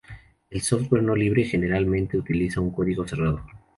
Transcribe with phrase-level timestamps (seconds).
[0.49, 3.45] El software no libre generalmente utiliza un código cerrado.